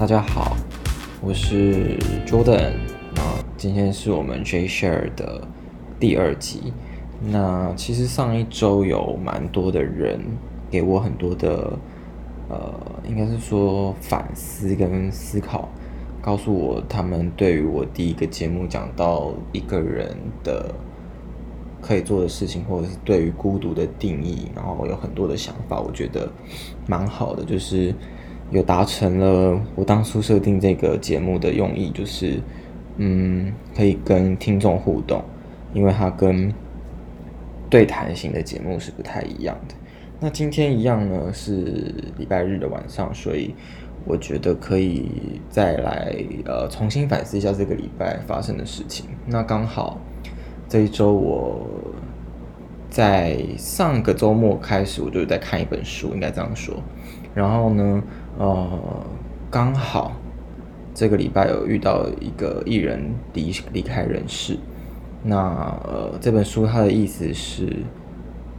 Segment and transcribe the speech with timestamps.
[0.00, 0.56] 大家好，
[1.20, 2.72] 我是 Jordan。
[3.14, 3.22] 那
[3.58, 5.46] 今天是我们 J Share 的
[5.98, 6.72] 第二集。
[7.30, 10.18] 那其实上一周有蛮多的人
[10.70, 11.78] 给我很多的，
[12.48, 12.72] 呃，
[13.06, 15.68] 应该是说反思跟思考，
[16.22, 20.74] 告诉我他们对于我第一个节目讲到一个人的
[21.82, 26.26] 可以做的事情，或者是对于孤独的定义，然后有很多的想法，我觉得
[26.86, 27.94] 蛮好的，就是。
[28.50, 32.40] 有达成了我当初设定这个节目的用意，就是，
[32.96, 35.22] 嗯，可以跟听众互动，
[35.72, 36.52] 因为它跟
[37.68, 39.74] 对谈型的节目是不太一样的。
[40.18, 43.54] 那今天一样呢，是礼拜日的晚上，所以
[44.04, 49.06] 我觉得可以再来呃重新反思一下这个礼拜发生的事情。
[49.26, 49.98] 那刚好
[50.68, 51.64] 这一周我
[52.90, 56.82] 在上个周末开始，我就在看一本书，应该这样说。
[57.32, 58.02] 然后呢，
[58.38, 58.68] 呃，
[59.50, 60.12] 刚好
[60.94, 64.56] 这个礼拜有遇到一个艺人离离开人世。
[65.22, 65.36] 那
[65.84, 67.68] 呃，这本书它的意思是，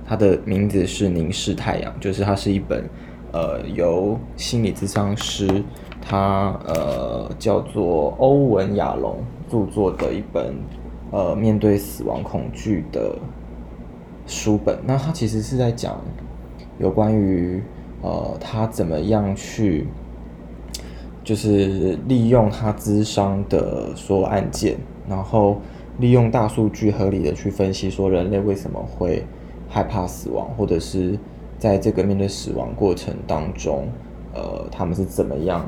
[0.06, 2.88] 它的名字是《凝视太阳》，就是它是一本
[3.32, 5.64] 呃由心理咨商师
[6.00, 10.54] 他呃叫做欧文亚龙著作的一本
[11.12, 13.18] 呃面对死亡恐惧的
[14.28, 14.78] 书本。
[14.86, 16.00] 那它其实是在讲
[16.78, 17.64] 有关于。
[18.02, 19.88] 呃，他怎么样去，
[21.24, 24.78] 就是利用他咨商的所有案件，
[25.08, 25.58] 然后
[26.00, 29.24] 利用大数据合理的去分析，说人类为什么会
[29.70, 31.18] 害怕死亡，或者是
[31.59, 33.88] 在这个面对死亡过程当中，
[34.34, 35.64] 呃，他们是怎么样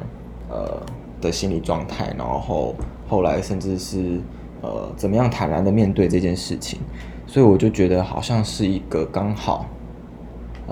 [0.50, 0.82] 呃
[1.22, 2.74] 的心理状态，然后
[3.08, 4.20] 后来甚至是
[4.62, 6.80] 呃怎么样坦然的面对这件事情，
[7.28, 9.68] 所以我就觉得好像是一个刚好。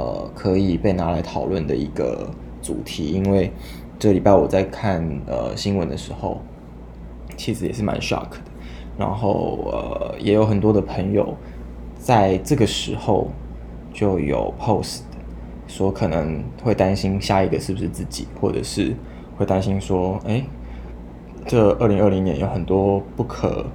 [0.01, 2.28] 呃，可以被拿来讨论的一个
[2.59, 3.51] 主题，因为
[4.00, 6.41] 这礼拜我在看呃新闻的时候，
[7.38, 8.38] 其实也是蛮 shock 的。
[8.97, 11.38] 然后呃，也有很多的朋友
[12.00, 13.29] 在这个时候
[13.94, 15.01] 就有 post
[15.67, 18.95] 说可能会担心下一个是不是自己，或者是
[19.38, 20.44] 会担心说，哎，
[21.45, 23.67] 这二零二零年有很多不可。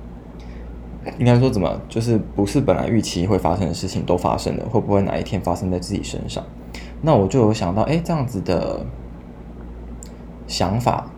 [1.19, 6.45] 应该说怎么，就是不是本来预期会发生的事情都发生了，会不会哪一天发生在自己身上？
[7.03, 8.85] 那我就有想到，哎，这样子的
[10.47, 11.11] 想法，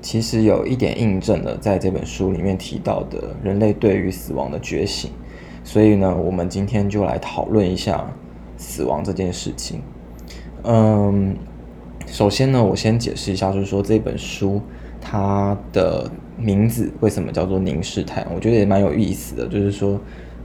[0.00, 5.10] 其实有一点印证了在这本书里面提到的人类对于死亡的觉醒。
[5.62, 8.08] 所以呢，我们今天就来讨论一下
[8.56, 9.82] 死亡这件事情。
[10.64, 11.36] 嗯，
[12.06, 14.60] 首先呢，我先解释一下，就是说这本书
[15.00, 16.10] 它的。
[16.38, 18.34] 名字为什么叫做凝视太阳？
[18.34, 19.98] 我觉得也蛮有意思的，就是说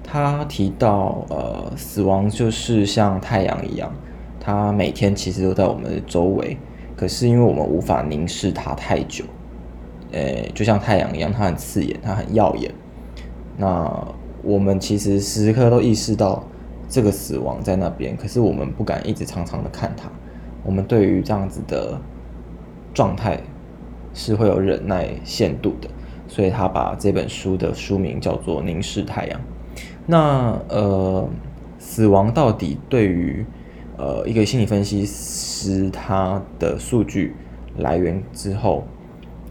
[0.04, 3.94] 他提到，呃，死亡就是像太阳一样，
[4.40, 6.58] 它每天其实都在我们的周围，
[6.96, 9.26] 可是因为我们无法凝视它太久，
[10.12, 12.74] 诶，就像太阳一样，它很刺眼，它很耀眼。
[13.58, 14.08] 那
[14.42, 16.44] 我们其实时时刻都意识到
[16.90, 20.10] 这个死亡在那边，可是我们不敢一直长长的看它。
[20.64, 22.00] 我们对于这样子的
[22.94, 23.40] 状态。
[24.14, 25.90] 是会有忍耐限度的，
[26.28, 29.40] 所以他把这本书的书名叫做《凝视太阳》。
[30.06, 31.28] 那呃，
[31.80, 33.46] 死亡到底对于
[33.98, 37.36] 呃一个心理分析师他的数据
[37.78, 38.84] 来源之后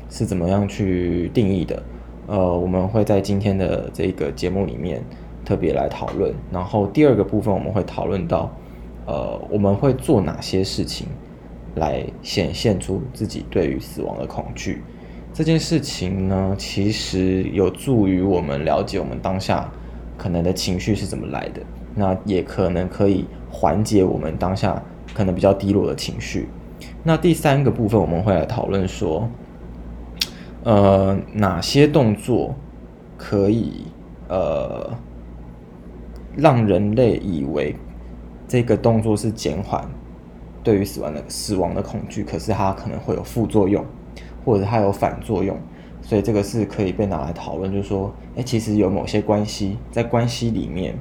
[0.09, 1.83] 是怎么样去定义的？
[2.27, 5.03] 呃，我们会在今天的这个节目里面
[5.45, 6.35] 特别来讨论。
[6.53, 8.51] 然后第二个部分我们会讨论到，
[9.07, 11.07] 呃，我们会做哪些事情？
[11.77, 14.83] 来显现出自己对于死亡的恐惧，
[15.33, 19.71] 这件事情呢，其实有助于我们了解我们当下
[20.19, 21.63] 可能的情绪是怎么来的，
[21.95, 24.83] 那也可能可以缓解我们当下
[25.15, 26.49] 可能比较低落的情绪。
[27.05, 29.29] 那第三个部分我们会来讨论说，
[30.65, 32.55] 呃，哪些动作
[33.17, 33.85] 可以
[34.29, 34.91] 呃
[36.37, 37.77] 让人类以为
[38.49, 39.89] 这个动作是减缓。
[40.63, 43.83] 对于死亡的死亡的恐惧，可是它可能会有副作用，
[44.45, 45.57] 或者它有反作用，
[46.03, 47.73] 所以这个是可以被拿来讨论。
[47.73, 50.95] 就是说，哎，其实有某些关系，在关系里面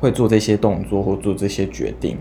[0.00, 2.16] 会做这些动作或做这些决定，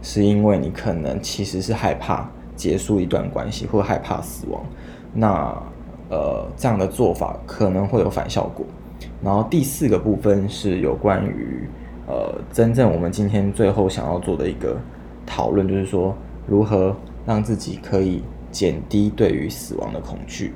[0.00, 4.62] 是因为你可能其实是害怕结束一段关系，或害怕死亡。
[5.12, 5.60] 那
[6.08, 8.64] 呃，这样的做法可能会有反效果。
[9.20, 11.68] 然后第四个部分是有关于
[12.06, 14.76] 呃，真正我们今天最后想要做的一个。
[15.26, 16.14] 讨论就是说，
[16.46, 16.96] 如何
[17.26, 20.52] 让自己可以减低对于死亡的恐惧。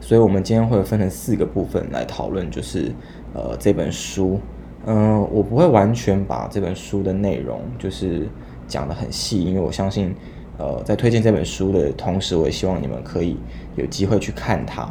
[0.00, 2.92] 所以，我们今天会分成四个部分来讨论，就是
[3.34, 4.38] 呃这本书。
[4.86, 8.26] 嗯、我不会完全把这本书的内容就是
[8.66, 10.14] 讲得很细，因为我相信
[10.56, 13.36] 呃，在推荐这本书的同时，我也希望你们可以
[13.76, 14.88] 有机会去看它。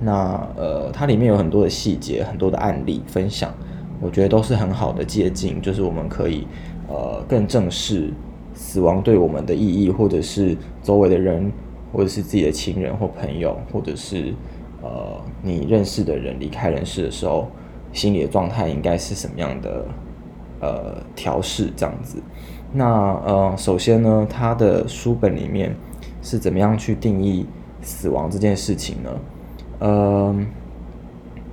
[0.00, 3.52] 那呃，它里面有很多的细节，很多的案例分享，
[4.00, 6.46] 我觉得都是很好的借鉴，就是我们可以
[6.88, 8.12] 呃更正视
[8.54, 11.52] 死亡对我们的意义，或者是周围的人，
[11.92, 14.32] 或者是自己的亲人或朋友，或者是
[14.82, 17.48] 呃你认识的人离开人世的时候，
[17.92, 19.84] 心理的状态应该是什么样的
[20.60, 22.22] 呃调试这样子。
[22.72, 22.86] 那
[23.24, 25.74] 呃，首先呢，他的书本里面
[26.22, 27.46] 是怎么样去定义
[27.80, 29.10] 死亡这件事情呢？
[29.78, 30.36] 呃，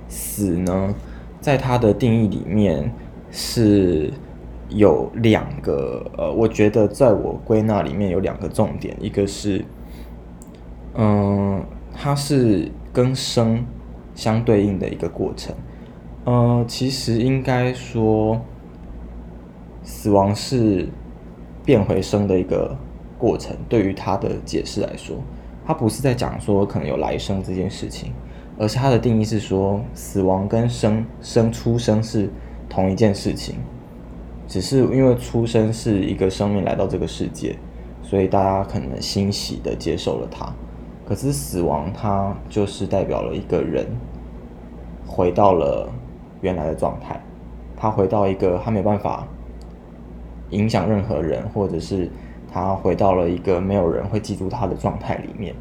[0.08, 0.94] 死呢，
[1.40, 2.92] 在他的定义里面
[3.30, 4.12] 是
[4.74, 9.64] 有两个呃，我觉得在我归纳里面有两个重点，一个是，
[10.94, 11.64] 嗯、
[11.94, 13.64] 它是跟生
[14.14, 15.54] 相对应的一个过程。
[16.24, 18.40] 呃，其实应该说，
[19.82, 20.88] 死亡是。
[21.64, 22.76] 变回生的一个
[23.16, 25.16] 过程，对于他的解释来说，
[25.64, 28.12] 他不是在讲说可能有来生这件事情，
[28.58, 32.28] 而是他的定义是说，死亡跟生生出生是
[32.68, 33.60] 同一件事情，
[34.52, 37.56] 只是因为出生是一个生命来到这个世界，
[38.02, 40.52] 所以大家可能欣喜的接受了它。
[41.06, 43.86] 可是死亡，它就是代表了一个人
[45.06, 45.90] 回到了
[46.42, 47.18] 原来的状态，
[47.78, 49.26] 他回到一个他没办法。
[50.50, 52.10] 影响任何人，或者是
[52.52, 55.54] 他回到了一个没有人会记住他的状态里面。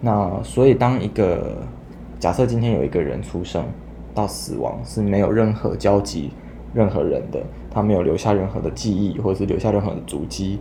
[0.00, 1.62] 那所以，当一个
[2.18, 3.64] 假设今天有一个人出生
[4.12, 6.32] 到死亡是没有任何交集、
[6.74, 10.58] 任何人的，他没有留下任何的记忆，或者是留下任何的足迹。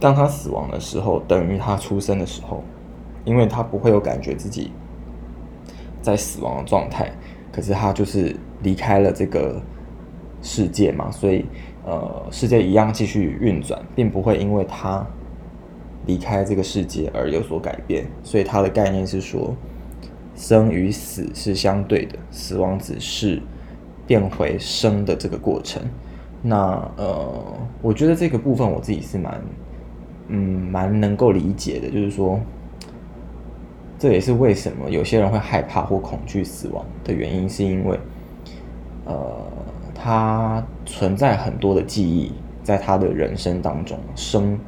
[0.00, 2.62] 当他死亡的时候，等于他出生的时候，
[3.24, 4.72] 因为他不会有感觉自己
[6.00, 7.12] 在死亡的状态，
[7.52, 9.60] 可是他就是离开了这个
[10.40, 11.44] 世界嘛，所以。
[11.84, 15.04] 呃，世界一样继续运转，并不会因为他
[16.06, 18.06] 离开这个世界而有所改变。
[18.22, 19.52] 所以他的概念是说，
[20.36, 23.42] 生与死是相对的，死亡只是
[24.06, 25.82] 变回生的这个过程。
[26.42, 26.56] 那
[26.96, 29.40] 呃，我觉得这个部分我自己是蛮
[30.28, 30.38] 嗯
[30.70, 32.40] 蛮能够理解的，就是说，
[33.98, 37.98] 这也是为什么有些人会害怕或恐惧死亡的原因，是因为
[39.04, 39.36] 呃。
[39.94, 42.32] 他存在很多的记忆，
[42.64, 44.58] 在他的人生当中，生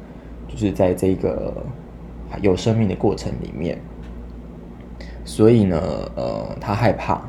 [0.47, 1.53] 就是在这个
[2.41, 3.77] 有生命的过程里面，
[5.25, 5.77] 所以呢，
[6.15, 7.21] 呃，他害怕，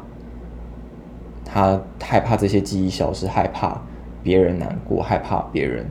[1.47, 3.81] 他害怕这些记忆消失，害怕
[4.23, 5.87] 别人难过，害怕别人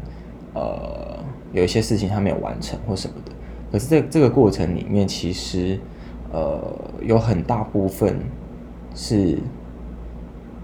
[0.53, 1.17] 呃
[1.53, 3.31] 有一些事情他没有完成或什么的。
[3.71, 5.79] 可是，在这个过程里面，其实
[6.31, 6.61] 呃
[7.01, 8.19] 有很大部分
[8.93, 9.39] 是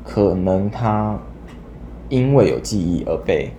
[0.04, 1.18] 可能他。
[2.10, 3.50] 因为有记忆而被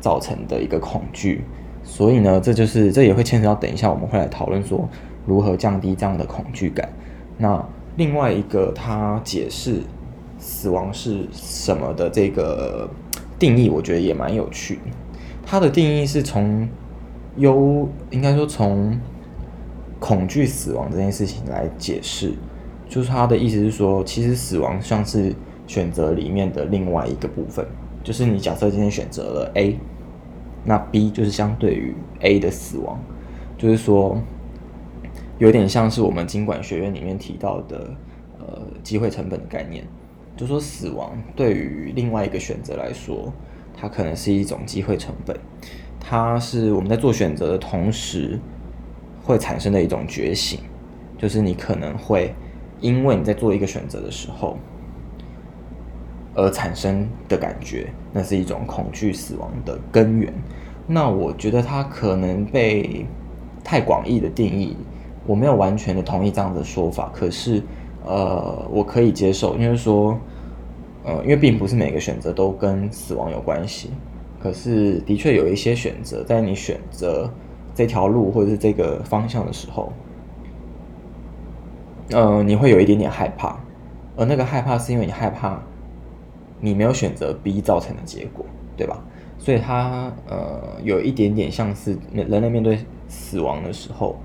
[0.00, 1.44] 造成的一个恐惧，
[1.84, 4.88] 所以呢，这就是这也会牵扯到等一下我们会来讨论说
[5.24, 6.88] 如何降低这样的恐惧感。
[7.38, 7.64] 那
[7.94, 9.84] 另外一个他解释
[10.40, 12.88] 死亡是什么的这个
[13.38, 14.82] 定义，我觉得也蛮有趣的。
[15.44, 16.68] 他的定义是从
[17.36, 18.98] 忧，应该说从
[19.98, 22.32] 恐惧死亡这件事情来解释，
[22.88, 25.34] 就是他的意思是说，其实死亡像是
[25.66, 27.66] 选择里面的另外一个部分。
[28.02, 29.76] 就是你假设今天选择了 A，
[30.64, 32.98] 那 B 就是相对于 A 的死亡，
[33.58, 34.18] 就是说
[35.38, 37.90] 有点像是我们经管学院里面提到的
[38.38, 39.84] 呃机会成本的概念，
[40.40, 43.30] 就说死亡对于另外一个选择来说，
[43.76, 45.38] 它可能是一种机会成本，
[46.00, 48.40] 它是我们在做选择的同时
[49.22, 50.60] 会产生的一种觉醒，
[51.18, 52.34] 就是你可能会
[52.80, 54.56] 因为你在做一个选择的时候。
[56.34, 60.32] 而产生的感觉，那是一种恐惧死亡的根源。
[60.86, 63.04] 那我觉得它可能被
[63.62, 64.74] 太广义的定义，
[65.26, 67.10] 我没有完全的同意这样的说法。
[67.12, 67.60] 可是，
[68.06, 70.16] 呃，我可以接受，因为说，
[71.04, 73.90] 呃，因为并不是每个选择都跟死亡有关系。
[74.38, 77.30] 可是，的确有一些选择，在你选择
[77.74, 79.92] 这条路或者是这个方向的时候，
[82.10, 83.58] 呃，你会有一点点害怕，
[84.16, 85.60] 而那个害怕是因为你害怕。
[86.62, 88.44] 你没有选择 B 造成的结果，
[88.76, 89.02] 对吧？
[89.38, 94.20] 所以它呃有一点点像是人类面对死亡的时候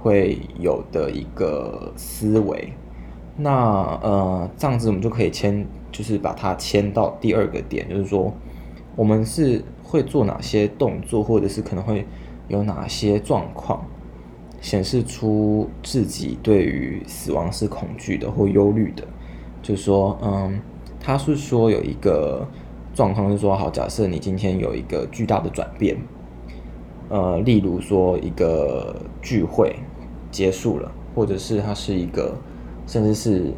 [0.00, 2.72] 会有的一个思维。
[3.36, 3.50] 那
[4.00, 8.34] 呃这样子我们就可以牵，就是把它牵到第二个点，就是说
[8.96, 12.04] 我们是会做哪些动作，或者是可能会
[12.48, 13.86] 有哪些状况
[14.60, 19.06] 显示出自己对于死亡是恐惧的或忧虑的，
[19.62, 20.60] 就是说嗯。
[21.04, 22.46] 他是说有一个
[22.94, 25.96] 状况是说，好，假设你今天有一个巨大的转变，
[27.08, 29.74] 呃，例如说一个聚会
[30.30, 32.36] 结束了，或者是它是一个，
[32.86, 33.52] 甚至是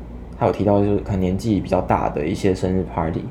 [0.45, 3.25] 还有提到就是可能年纪比较大的一些生日 party，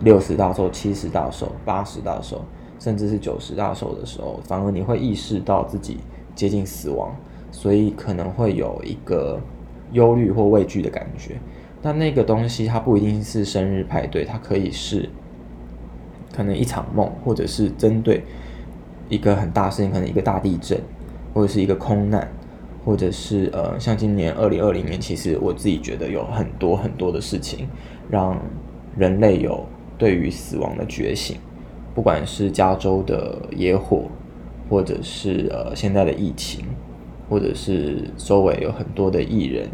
[0.00, 2.44] 六十大寿、七十大寿、八十大寿，
[2.80, 5.98] 甚至是九十大寿的时候，反而你会意识到自己
[6.34, 7.14] 接近死亡，
[7.52, 9.40] 所以可能会有一个
[9.92, 11.36] 忧虑或畏惧的感觉。
[11.80, 15.08] 但那个东西它不一定是生日派对，它可以是
[16.34, 18.24] 可能一场梦，或者是针对
[19.08, 20.76] 一个很大事情，可能一个大地震，
[21.32, 22.28] 或者是一个空难，
[22.86, 27.68] 或者是呃，像今年二零二零年，其实我自己觉得有很多很多的事情，
[28.08, 28.40] 让
[28.96, 29.66] 人类有
[29.98, 31.36] 对于死亡的觉醒，
[31.94, 34.04] 不管是加州的野火，
[34.70, 36.64] 或者是呃现在的疫情，
[37.28, 39.68] 或者是周围有很多的艺人。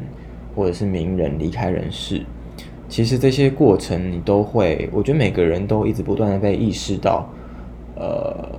[0.54, 2.20] 或者是名人离开人世，
[2.86, 7.26] 其实这些过程你都会，我觉得每个人都一直不断的被意识到，
[7.96, 8.50] 呃，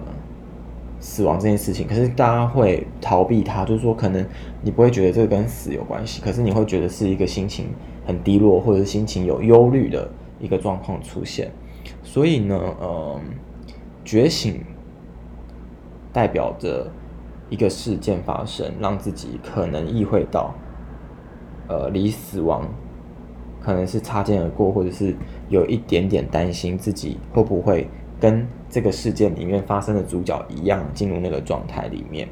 [1.04, 1.86] 死亡这件事情。
[1.86, 4.26] 可是大家会逃避它，就是说可能
[4.62, 7.66] 你不会觉得这个跟死有关系，可是你会觉得是一个心情
[8.06, 11.52] 很低落，或者是心情有忧虑的一个状况出现。
[12.02, 13.20] 所以呢，呃，
[14.06, 14.64] 觉醒
[16.14, 16.90] 代表着
[17.50, 20.56] 一个事件发生，让自己可能意会到。
[21.66, 22.68] 呃，离死亡
[23.62, 25.16] 可能是擦肩而过，或者是
[25.48, 32.28] 有一点点担心自己会不会跟这个事件里面发生的主角一样进入那个状态里面。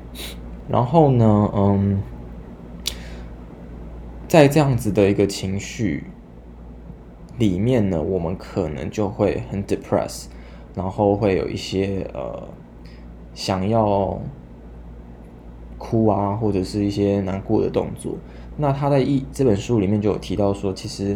[0.68, 2.02] 然后呢，嗯，
[4.28, 6.06] 在这样子的一个情绪
[7.38, 10.26] 里面呢，我们可能就会很 depress，
[10.74, 12.50] 然后会有一些呃
[13.36, 14.20] 想要
[15.78, 18.16] 哭啊，或者是一些难过的动作。
[18.58, 21.16] 那他在一这本书里面就有提到说，其实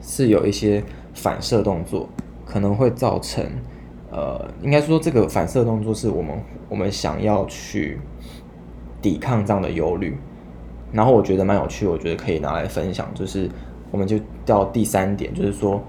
[0.00, 2.08] 是有一些反射动作，
[2.46, 3.44] 可能会造成，
[4.10, 6.38] 呃，应该说这个反射动作是我们
[6.68, 7.98] 我们想要去
[9.00, 10.16] 抵抗这样的忧虑。
[10.92, 13.48] 然后我觉得蛮有趣，我觉得可以拿来分享，就是
[13.90, 15.82] 我们就到第三点，就是说，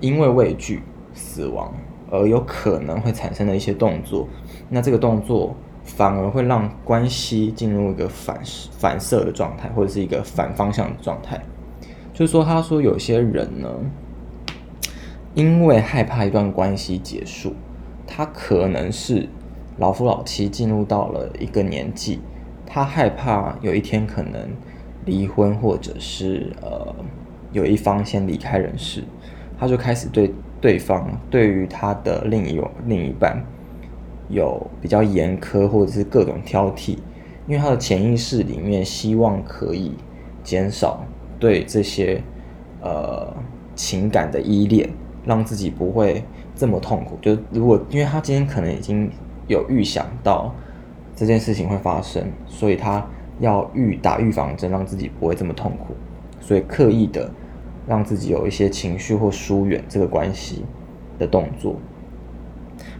[0.00, 1.74] 因为畏惧死亡
[2.10, 4.28] 而有可能会产生的一些动作，
[4.68, 5.54] 那这个动作。
[5.82, 8.38] 反而会让关系进入一个反
[8.70, 11.40] 反射的状态，或者是一个反方向的状态。
[12.12, 13.68] 就是说，他说有些人呢，
[15.34, 17.54] 因为害怕一段关系结束，
[18.06, 19.28] 他可能是
[19.78, 22.20] 老夫老妻进入到了一个年纪，
[22.66, 24.50] 他害怕有一天可能
[25.04, 26.94] 离婚，或者是呃
[27.52, 29.04] 有一方先离开人世，
[29.58, 33.44] 他就开始对对方，对于他的另一另一半。
[34.28, 36.96] 有比较严苛或者是各种挑剔，
[37.48, 39.90] 因为他的潜意识里面希望可以
[40.44, 41.04] 减少
[41.40, 42.22] 对这些
[42.80, 43.34] 呃
[43.74, 44.88] 情感的依恋，
[45.24, 46.24] 让自己不会
[46.54, 47.18] 这么痛苦。
[47.20, 49.10] 就如果因为他今天可能已经
[49.46, 50.54] 有预想到
[51.14, 53.04] 这件事情会发生，所以他
[53.40, 55.94] 要预打预防针，让自己不会这么痛苦，
[56.40, 57.30] 所以刻意的
[57.86, 60.64] 让自己有一些情绪或疏远这个关系
[61.18, 61.76] 的动作。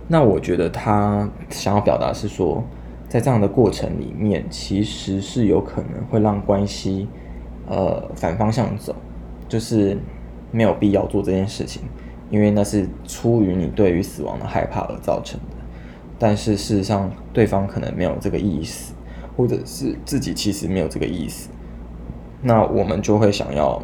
[0.09, 2.65] 那我觉得他想要表达是说，
[3.09, 7.09] 在这样的过程里面，其实是有可能会让关系，
[7.69, 8.95] 呃，反方向走，
[9.49, 9.97] 就是
[10.51, 11.83] 没有必要做这件事情，
[12.31, 15.57] 因为那是出于你对于死亡的害怕而造成的。
[16.19, 18.95] 但是事实上，对方可能没有这个意思，
[19.37, 21.51] 或者是自己其实没有这个意思，
[22.43, 23.83] 那我们就会想要。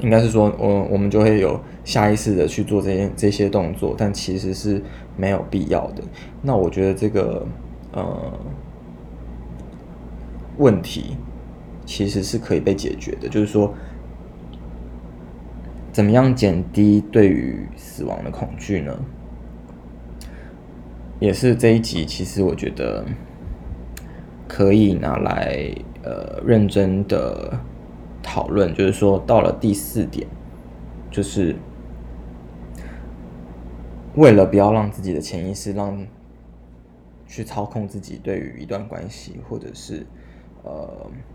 [0.00, 4.82] 应该是说，我我们就会有下意识的去做这些这些动作，但其实是
[5.14, 6.02] 没有必要的。
[6.40, 7.46] 那我觉得这个
[7.92, 8.32] 呃
[10.56, 11.16] 问题
[11.84, 13.74] 其实是可以被解决的，就是说，
[15.92, 18.98] 怎么样减低对于死亡的恐惧呢？
[21.18, 23.04] 也是这一集，其实我觉得
[24.48, 27.60] 可以拿来呃认真的。
[28.22, 30.28] 讨论就是说，到了第四点，
[31.10, 31.56] 就是
[34.14, 36.06] 为了不要让自己的潜意识让
[37.26, 40.06] 去操控自己对于一段关系，或者是
[40.62, 40.88] 呃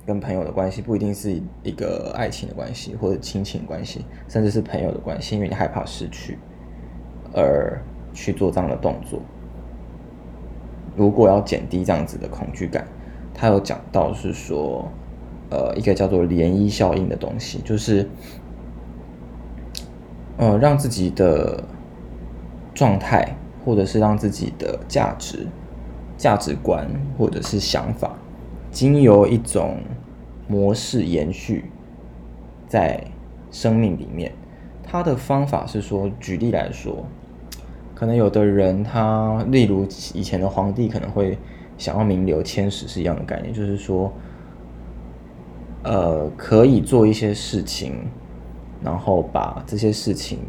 [0.05, 6.38] 跟朋友的关系，不一定是一个爱情的关系，或者亲情关系，甚至是朋友的关系，因为你害怕失去
[7.34, 7.82] 而
[8.13, 9.20] 去做这样的动作。
[10.96, 12.88] 如果要减低这样子的恐惧感，
[13.34, 14.88] 他有讲到是说。
[15.51, 18.10] 呃，一个叫做涟漪效应的东西，就是，
[20.38, 21.63] 呃，让自己的
[22.74, 25.46] 状态，或者是让自己的价值、
[26.17, 28.17] 价值观，或者是想法，
[28.75, 29.77] 经由一种
[30.50, 31.72] 模式延续
[32.67, 33.01] 在
[33.50, 34.34] 生命里面。
[34.84, 37.05] 他的方法是说，举例来说，
[37.94, 41.38] 可能有的人他，例如以前的皇帝可能会
[41.77, 44.12] 想要名留千史是一样的概念，就是说，
[45.84, 47.94] 呃，可以做一些事情，
[48.84, 50.39] 然后把这些事情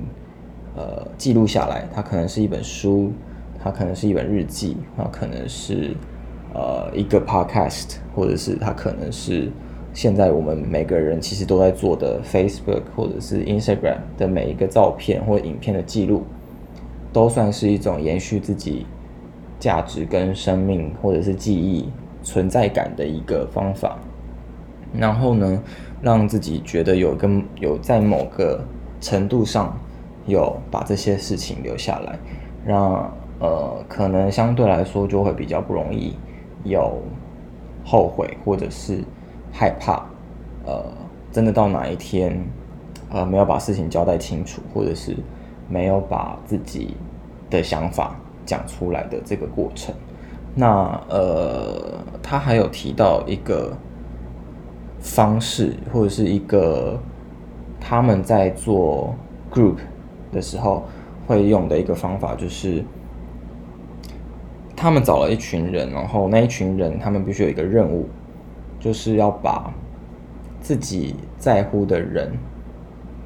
[0.75, 1.89] 呃记录下来。
[1.95, 3.13] 它可能是一本书，
[3.63, 5.95] 它可能是一本日记，它可能是
[6.57, 9.53] 呃一个 podcast，或者是它可能是。
[9.95, 16.23] 现在我们每个人其实都在做的 Facebook 或者是 Instagram 的每一个照片或影片的记录，
[17.15, 18.85] 都算是一种延续自己
[19.59, 21.89] 价值跟生命或者是记忆
[22.23, 23.97] 存在感的一个方法。
[24.93, 25.63] 然后呢，
[26.03, 28.63] 让自己觉得有跟有在某个
[29.01, 29.75] 程度上
[30.27, 32.19] 有把这些事情留下来，
[32.67, 33.11] 让
[33.41, 36.15] 呃可能相对来说就会比较不容易
[36.65, 37.03] 有
[37.85, 39.03] 后悔或者是。
[39.59, 40.05] 害怕，
[40.67, 40.85] 呃，
[41.33, 42.47] 真的到哪一天，
[43.09, 45.17] 呃，没有把事情交代清楚，或者是
[45.67, 46.95] 没有把自己
[47.49, 49.95] 的想法讲出来的这个过程。
[50.55, 53.75] 那呃，他还有提到一个
[55.01, 57.01] 方式，或者是一个
[57.81, 59.15] 他们在做
[59.51, 59.77] group
[60.31, 60.85] 的时候
[61.27, 62.85] 会用的一个方法，就是
[64.77, 68.09] 他们找了一群人，然后那一群人他们必须有一个任务。
[68.79, 69.73] 就是要把
[70.61, 72.31] 自己在乎的人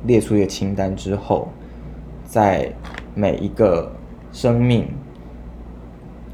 [0.07, 1.49] 列出一个清单之后，
[2.25, 2.73] 在
[3.15, 3.93] 每一个
[4.33, 4.89] 生命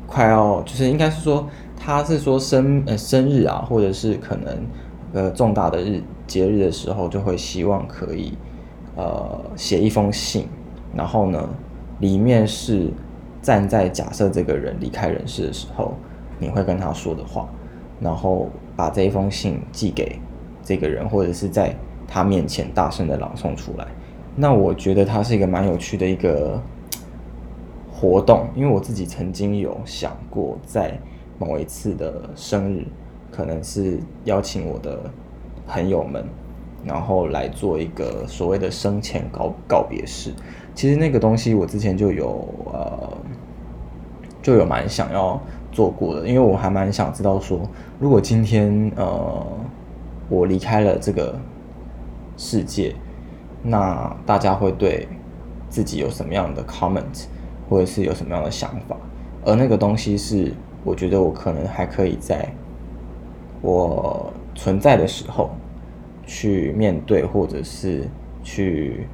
[0.07, 4.67] 快要，就是应该是说，他是说生呃生日啊，或者是可能
[5.13, 8.37] 呃重大的日节日的时候，就会希望可以
[8.95, 10.47] 呃写一封信，
[10.95, 11.49] 然后呢，
[11.99, 12.93] 里面是
[13.47, 15.95] 站在假设这个人离开人世的时候，
[16.41, 17.49] 你会跟他说的话，
[18.01, 18.51] 然后。
[18.77, 20.21] 把这一封信寄给
[20.63, 21.75] 这个人，或者是在
[22.07, 23.87] 他面前大声的朗诵出来。
[24.37, 26.61] 那我觉得它是一个蛮有趣的一个
[27.91, 31.01] 活动，因为我自己曾经有想过，在
[31.39, 32.87] 某一次的生日，
[33.31, 35.11] 可能是邀请我的
[35.67, 36.23] 朋友们，
[36.85, 40.35] 然后来做一个所谓的生前告告别式。
[40.75, 43.11] 其实那个东西我之前就有呃，
[44.47, 45.41] 就有蛮想要。
[45.73, 47.61] 做过的，因为我还蛮想知道说，
[48.01, 49.47] 如果今天呃
[50.31, 51.39] 我离开了这个
[52.39, 52.95] 世界，
[53.63, 55.07] 那大家会对
[55.69, 57.27] 自己有什么样的 comment，
[57.69, 58.97] 或者是有什么样的想法？
[59.45, 60.51] 而那个东西是
[60.83, 62.49] 我觉得我可能还可以在
[63.61, 65.51] 我存在的时候
[66.25, 68.09] 去面对，或者是
[68.43, 69.07] 去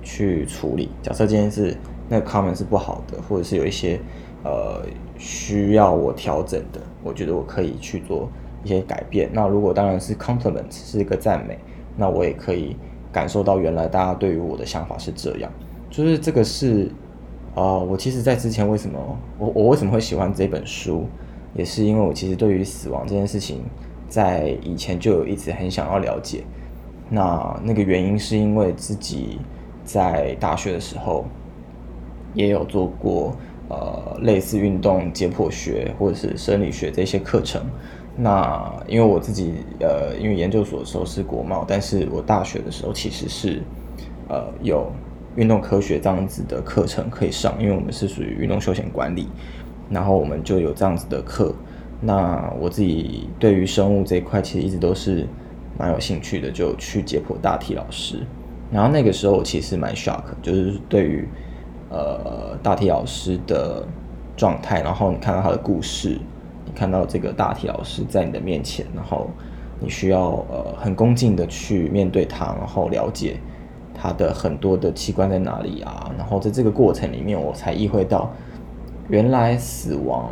[0.00, 0.90] 去处理。
[1.02, 1.76] 假设今天是
[2.08, 3.98] 那个 comment 是不好的，或者是有一些。
[4.44, 4.84] 呃，
[5.18, 8.28] 需要我调整的，我觉得我可以去做
[8.64, 9.30] 一些改变。
[9.32, 11.56] 那如果当然是 compliment 是一个赞美，
[11.96, 12.76] 那我也可以
[13.12, 15.48] 感受到原来大家对于我的想法是这样。
[15.88, 16.90] 就是这个是，
[17.54, 18.98] 呃，我其实在之前为什么
[19.38, 21.06] 我我为什么会喜欢这本书，
[21.54, 23.62] 也是因为我其实对于死亡这件事情，
[24.08, 26.42] 在以前就有一直很想要了解。
[27.08, 29.38] 那那个原因是因为自己
[29.84, 31.24] 在大学的时候
[32.34, 33.36] 也有做过。
[33.68, 37.62] 呃，类似运动解剖学或者是生理学这些课程，
[38.16, 43.62] 那因为我自己呃，因为研究所的时候是国贸，但是我大学的时候其实是
[44.28, 44.92] 呃有
[45.36, 49.26] 运动科学这样子的课程可以上，因为我们是属于运动休闲管理，
[49.88, 51.54] 然后我们就有这样子的课。
[52.02, 55.26] 那我自己对于生物这一块其实一直都是
[55.78, 58.18] 蛮有兴趣的，就去解剖大体老师。
[58.70, 61.26] 然后那个时候我其实蛮 shock，就是对于。
[61.92, 63.86] 呃，大体老师的
[64.34, 66.18] 状态，然后你看到他的故事，
[66.64, 69.28] 你看到这个大体老师在你的面前，然后
[69.78, 73.36] 你需要呃很恭敬的去面对他，然后了解
[73.94, 78.32] 他的很多的器官在哪里啊，然后在这个过程里面，我才意会到，
[79.10, 80.30] 原来死亡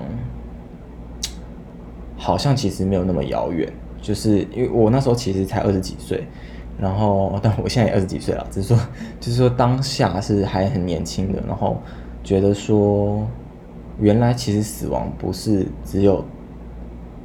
[2.16, 3.70] 好像其实没有那么遥远，
[4.00, 6.24] 就是因为我那时候其实才二十几岁。
[6.80, 8.78] 然后，但我现在也二十几岁了，只是说，
[9.20, 11.76] 就是说当下是还很年轻的，然后
[12.24, 13.26] 觉得说，
[13.98, 16.24] 原来其实死亡不是只有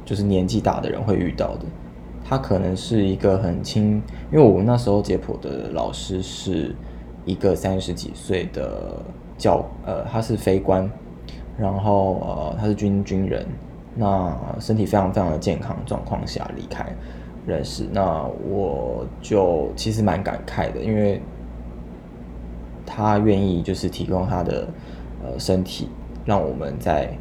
[0.04, 1.64] 就是年纪大的人会遇到的，
[2.22, 6.76] 他可能是一个很轻，因为我们那时候解剖的老师是
[7.24, 9.00] 一个三十几岁的
[9.38, 10.90] 教，呃，他是非官，
[11.56, 13.46] 然后呃，他是军军人，
[13.94, 16.84] 那身体非常非常的健康状况下离开。
[17.46, 21.20] 认识，那我就其实蛮感慨的，因为
[22.84, 24.68] 他愿意就是提供他的
[25.24, 25.88] 呃身体，
[26.24, 27.16] 让我们在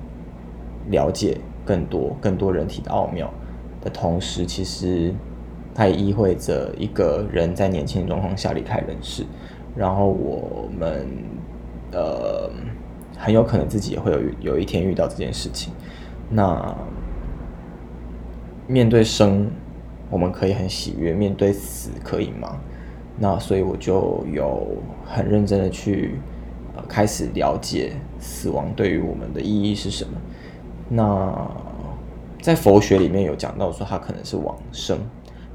[0.90, 3.32] 了解更多更多人体的奥妙。
[3.82, 5.14] 的同时，其实
[5.76, 9.24] 他也意味着一个人在年轻的状况下离开人世，
[9.76, 11.08] 然后我们
[11.92, 12.50] 呃
[13.16, 14.20] 很有可能自己也会有
[14.54, 15.72] 有一天遇到这件事情。
[16.32, 16.76] 那
[18.66, 19.52] 面对生，
[20.10, 22.60] 我们可以很喜悦；面对死，可以吗？
[23.18, 24.68] 那所以我就有
[25.06, 26.20] 很认真的去
[26.76, 30.12] 呃开始了解死亡对于我们的意义是什么。
[30.90, 31.50] 那
[32.42, 35.00] 在佛学里面有讲到说，它可能是往生，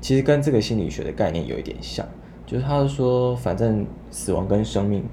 [0.00, 2.04] 其实跟这个心理学的概念有一点像，
[2.46, 5.04] 就是他说，反正死亡跟生命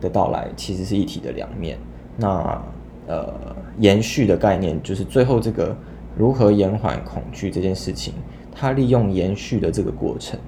[0.00, 1.78] 的到来其实是一体的两面。
[2.16, 2.60] 那
[3.06, 3.32] 呃，
[3.78, 5.76] 延续的概念就是最后这个
[6.16, 8.14] 如何延缓恐惧这件事情，
[8.52, 10.38] 他利用延续的这个过程，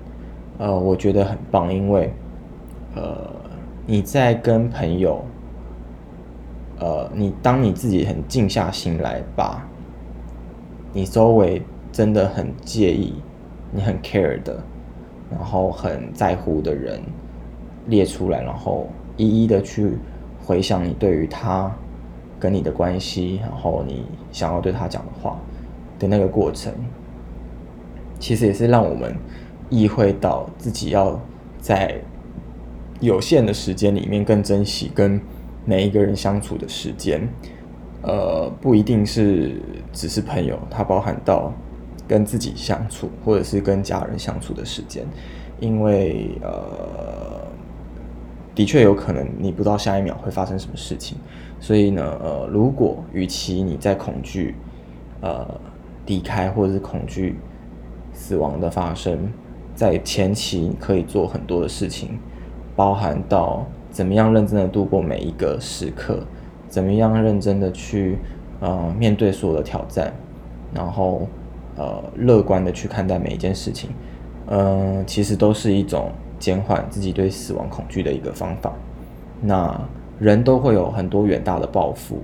[0.59, 2.13] 呃，我觉得很棒，因为
[2.95, 3.31] 呃，
[3.87, 5.25] 你在跟朋友，
[6.79, 9.67] 呃，你当你自己很静下心来，把
[10.93, 13.15] 你周围真的很介意、
[13.71, 14.63] 你很 care 的，
[15.31, 17.01] 然后很在乎的人
[17.87, 19.97] 列出来，然后一一的去
[20.45, 21.73] 回想你对于他
[22.39, 25.39] 跟你的关系，然后你想要对他讲的话
[25.99, 26.73] 的那个过程，
[28.23, 29.13] 其实也是让我们
[29.69, 31.21] 意会到自己要
[31.59, 32.01] 在
[33.01, 35.21] 有限的时间里面更珍惜跟
[35.65, 37.29] 每一个人相处的时间。
[38.03, 39.61] 呃，不一定是
[39.93, 41.53] 只是朋友，它包含到
[42.07, 45.05] 跟自己相处，或者是跟家人相处的时间，
[45.59, 47.43] 因为呃。
[48.55, 51.17] 的确有可能，你不知道下一秒会发生什么事情，
[51.59, 54.55] 所以呢，呃，如果与其你在恐惧，
[55.23, 55.59] 呃，
[56.05, 57.37] 离开或者是恐惧
[58.23, 59.19] 死亡的发生，
[59.75, 62.21] 在前期可以做很多的事情，
[62.77, 66.21] 包含到怎么样认真的度过每一个时刻，
[66.69, 68.19] 怎么样认真的去
[68.61, 70.13] 呃面对所有的挑战，
[70.73, 71.27] 然后
[71.77, 73.91] 呃乐观的去看待每一件事情，
[74.47, 76.13] 嗯、其实都是一种。
[76.43, 78.73] 减缓自己对死亡恐惧的一个方法。
[79.41, 79.81] 那
[80.19, 82.19] 人都会有很多远大的抱负，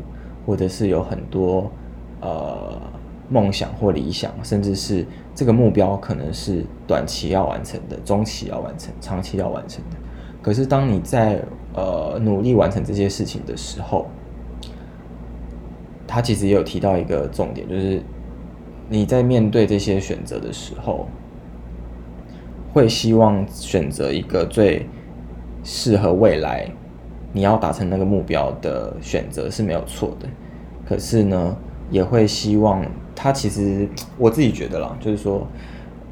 [0.45, 1.71] 或者是有很多
[2.21, 2.77] 呃
[3.29, 5.07] 梦想或理想，甚至是
[5.39, 9.97] 这个目标可能是短期要完成的，中期要完成，长期要完成的。
[10.43, 11.41] 可是当你在
[11.75, 14.07] 呃努力完成这些事情的时候，
[16.09, 18.03] 他其实也有提到一个重点，就是
[18.89, 21.07] 你在面对这些选择的时候。
[22.73, 24.87] 会希望选择一个最
[25.65, 26.69] 适合未来
[27.33, 30.29] 你要达成那个目标的选择是没有错的，
[30.85, 31.57] 可是呢，
[31.91, 32.85] 也会希望
[33.19, 35.45] 他其实 我自己觉得啦，就是说，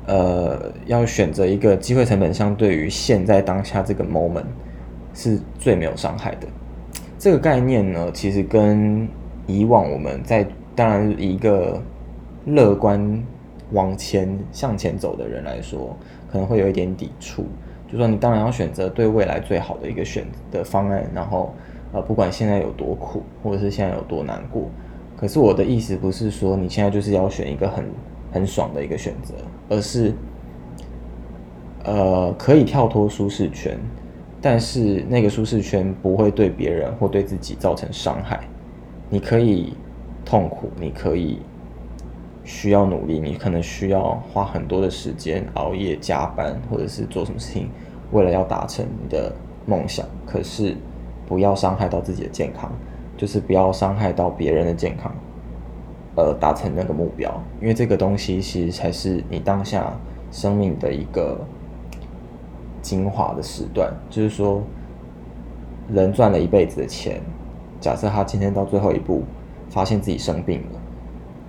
[0.06, 4.46] 呃，要选择一个机会成本相对于现在当下这个 moment
[5.14, 6.48] 是最没有伤害的。
[7.16, 9.08] 这个概念呢，其实跟
[9.46, 11.80] 以往我们在当然一个
[12.44, 13.24] 乐观
[13.70, 15.96] 往前向前走的人来说。
[16.28, 17.46] 可能会有一点抵触，
[17.90, 21.54] 就说你当然要选择对未来最好的一个选的方案，然后
[21.92, 24.68] 呃，不管现在有多苦，或者是现在有多难过，
[25.16, 27.84] 可是我的意思不是说你现在就是要选一个很
[28.32, 29.34] 很爽的一个选择，
[29.68, 30.12] 而是
[31.84, 33.78] 呃可以跳脱舒适圈，
[34.40, 38.40] 但是那个舒适圈不会对别人或对自己造成伤害，
[39.08, 39.72] 你可以
[40.24, 41.38] 痛苦，你可以。
[42.48, 47.68] 需要努力，你可能需要花很多的时间熬夜加班，或者是做什么事情，
[48.12, 49.34] 为了要达成你的
[49.66, 50.06] 梦想。
[50.24, 50.76] 可是
[51.26, 52.70] 不要伤害到自己的健康，
[53.16, 55.12] 就是不要伤害到别人的健康，
[56.16, 57.30] 呃，达成那个目标。
[57.60, 59.92] 因为这个东西其实才是你当下
[60.30, 61.40] 生命的一个
[62.82, 63.92] 精华的时段。
[64.10, 64.62] 就是说，
[65.88, 67.20] 人赚了一辈子的钱，
[67.80, 69.24] 假设他今天到最后一步
[69.68, 70.80] 发现自己生病了，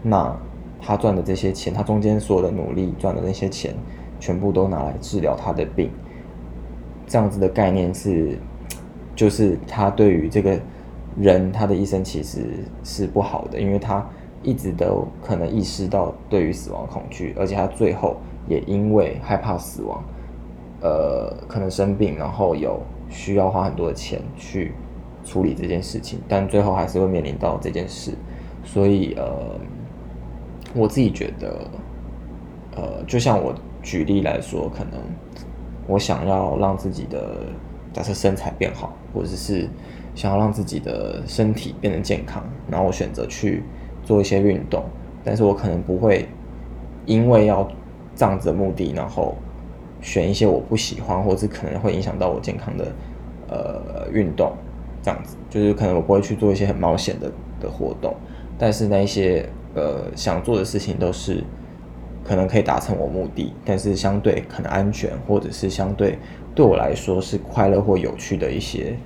[0.02, 0.38] 那。
[0.80, 3.74] 他赚的这些钱，他中间所有的努力赚的那些钱，
[4.20, 5.90] 全部都拿来治疗他的病。
[7.08, 8.38] 这样子的概念是，
[9.16, 10.58] 就是他对于这个
[11.20, 14.08] 人他的一生其实是不好的，因为他
[14.44, 20.04] 一直都可能意识到对于死亡恐惧，而且他最后也因为害怕死亡，
[20.82, 24.74] 呃，可能生病，然后有需要花很多的钱去
[25.24, 28.14] 处理这件事情，但最后还是会面临到这件事，
[28.64, 29.60] 所以呃。
[30.76, 31.68] 我自己觉得，
[32.76, 35.02] 呃，就像我举例来说，可能
[35.88, 37.38] 我想要让自己的
[37.94, 39.68] 假设身材变好，或者是
[40.18, 43.64] 想要让自己的身体变得健康，然后我选择去
[44.04, 44.84] 做一些运动，
[45.24, 46.28] 但是我可能不会
[47.06, 47.66] 因为要
[48.16, 49.36] 这样子的目的，然后
[50.02, 52.92] 选一些我不喜欢，或者可能会影响到我健康的
[53.48, 54.52] 呃运动，
[55.04, 58.16] 这样子就是可能我不会去做一些很冒险的的活动，
[58.58, 59.48] 但是那一些。
[59.76, 61.44] 呃，想做的事情都是
[62.24, 66.18] 可能可以达成我目的，但是相对可能安全，或者是相对
[66.56, 68.98] 对我来说是快乐或有趣的一些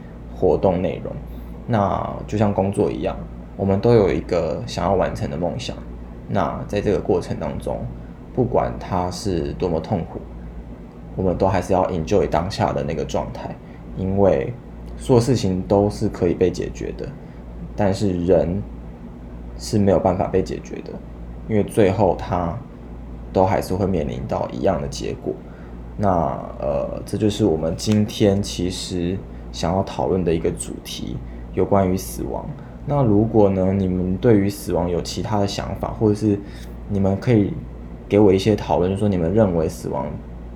[0.41, 1.13] 活动内容。
[1.67, 3.15] 那就像工作一样，
[3.55, 5.77] 我们都有一个想要完成的梦想。
[6.27, 7.85] 那在这个过程当中，
[8.33, 10.19] 不管它是多么痛苦，
[11.15, 13.55] 我们都还是要 enjoy 当下的那个状态，
[13.95, 14.51] 因为
[14.97, 17.07] 所有事情都是可以被解决的，
[17.75, 18.61] 但是人
[19.57, 20.91] 是没有办法被解决的，
[21.47, 22.57] 因为最后他
[23.31, 25.33] 都还是会面临到一样的结果。
[25.97, 26.09] 那
[26.59, 29.17] 呃，这就是我们今天其实
[29.51, 31.17] 想要讨论的一个主题。
[31.53, 32.45] 有关于死亡，
[32.85, 36.39] 那如果呢，你们对于死亡有其他的想法，或者是
[36.87, 37.51] 你们可以
[38.07, 40.07] 给我一些讨论，就说你们认为死亡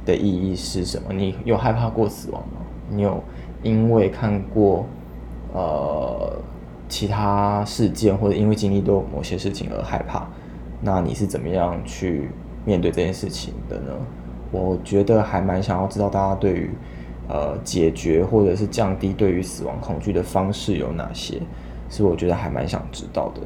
[0.05, 1.11] 的意义是什么？
[1.11, 2.61] 你有害怕过死亡吗？
[2.89, 3.21] 你有
[3.61, 4.85] 因为看过
[5.53, 6.31] 呃
[6.87, 10.25] 其他事件，或者因为经历过某些事情而害怕？
[10.79, 12.29] 那你是怎么样去
[12.63, 13.91] 面对这件事情的呢？
[14.49, 16.69] 我觉得还蛮想要知道大家对于。
[17.27, 21.41] 呃，解决或者是降低对于死亡恐惧的方式有哪些？
[21.89, 23.41] 是我觉得还蛮想知道的。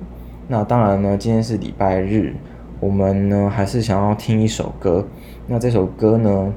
[0.47, 2.33] 那当然呢，今天是礼拜日，
[2.79, 5.05] 我们呢还是想要听一首歌。
[5.45, 6.53] 那这首歌呢，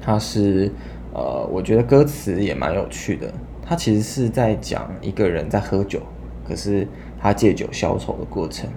[0.00, 0.72] 它是
[1.12, 3.32] 呃，我觉得歌词也蛮有趣的。
[3.62, 6.00] 它其实是在讲一个人在喝酒，
[6.46, 6.86] 可是
[7.20, 8.68] 他借酒消愁的过程。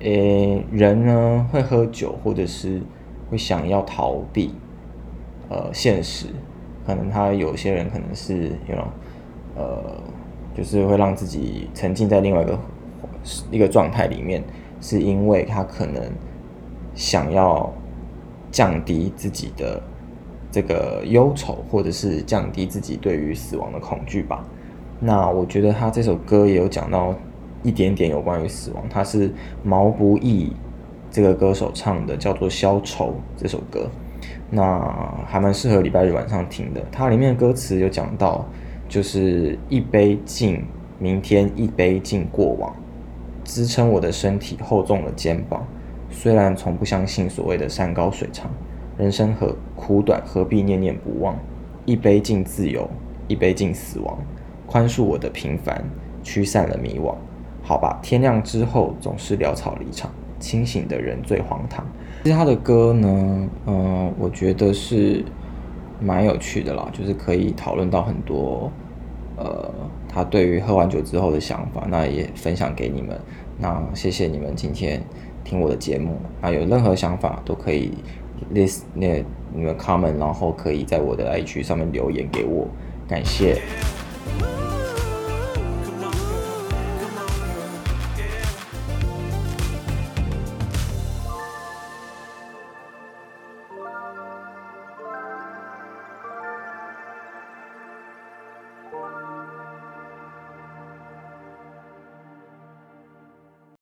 [0.00, 2.80] 诶，人呢会喝酒，或者是
[3.30, 4.54] 会想要逃避
[5.48, 6.26] 呃现实。
[6.86, 8.86] 可能他有些人可能是，you know，
[9.56, 9.96] 呃，
[10.54, 12.58] 就是会让自己沉浸在另外一个
[13.52, 14.44] 一个状态里面，
[14.80, 16.02] 是因为他可能
[16.94, 17.72] 想要
[18.50, 19.82] 降低自己的
[20.50, 24.44] 这个忧愁，或者是降低自己对于死亡的恐惧吧。
[25.00, 27.14] 那我觉得他这首歌也有讲到
[27.62, 30.52] 一点点有关于死亡，他是毛不易
[31.10, 33.88] 这个歌手唱的，叫做《消愁》这首歌。
[34.54, 36.80] 那还蛮适合礼拜日晚上听的。
[36.92, 38.46] 它里面的歌词有讲到，
[38.88, 40.64] 就是一杯敬
[41.00, 42.72] 明天，一杯敬过往，
[43.42, 45.66] 支撑我的身体厚重的肩膀。
[46.08, 48.48] 虽然从不相信所谓的山高水长，
[48.96, 51.36] 人生何苦短，何必念念不忘？
[51.84, 52.88] 一杯敬自由，
[53.26, 54.16] 一杯敬死亡，
[54.66, 55.84] 宽恕我的平凡，
[56.22, 57.12] 驱散了迷惘。
[57.62, 61.84] 好吧，天亮之后总是潦草离场，清醒的人最荒唐。
[62.24, 65.22] 其实他的歌呢，嗯、我觉得是
[66.00, 68.72] 蛮有趣的啦，就是可以讨论到很多，
[69.36, 69.70] 呃，
[70.08, 73.20] 他对于喝完酒之后的想法，那也分享给你们。
[73.58, 75.02] 那谢谢你们今天
[75.44, 77.92] 听我的节目，那有任何想法都可以
[78.54, 82.66] list 那你们 comment，然后可以在我的 IG 上面留言给我，
[83.06, 83.60] 感谢。